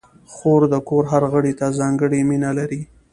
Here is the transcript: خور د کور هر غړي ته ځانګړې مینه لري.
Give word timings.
خور 0.33 0.61
د 0.73 0.75
کور 0.87 1.03
هر 1.11 1.23
غړي 1.33 1.53
ته 1.59 1.65
ځانګړې 1.79 2.19
مینه 2.29 2.51
لري. 2.59 2.81